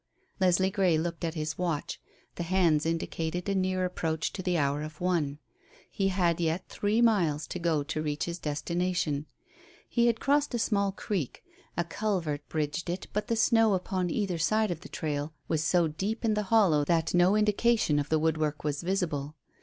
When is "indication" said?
17.35-17.99